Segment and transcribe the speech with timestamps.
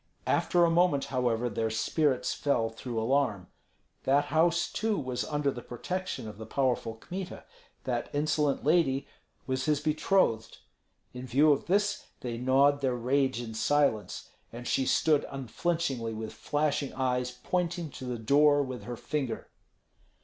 [0.25, 3.49] After a moment, however, their spirits fell through alarm.
[4.05, 7.43] That house too was under the protection of the powerful Kmita;
[7.83, 9.05] that insolent lady
[9.45, 10.57] was his betrothed.
[11.13, 16.33] In view of this they gnawed their rage in silence, and she stood unflinchingly with
[16.33, 19.51] flashing eyes pointing to the door with her finger.